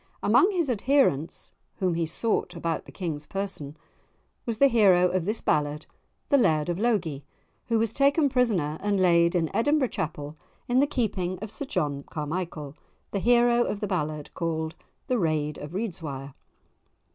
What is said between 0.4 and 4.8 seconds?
his adherents, whom he sought about the King's person, was the